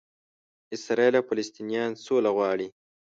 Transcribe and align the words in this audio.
اسراییل 0.75 1.13
او 1.19 1.27
فلسطنینان 1.29 1.91
سوله 2.05 2.29
غواړي. 2.37 2.67